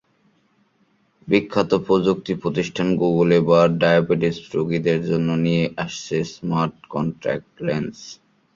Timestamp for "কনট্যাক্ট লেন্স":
6.93-7.97